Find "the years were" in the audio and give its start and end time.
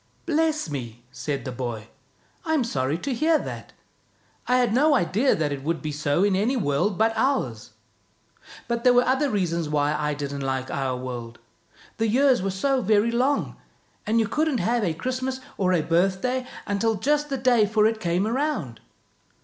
11.97-12.49